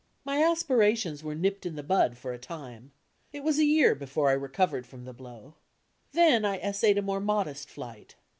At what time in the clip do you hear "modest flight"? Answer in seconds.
7.21-8.15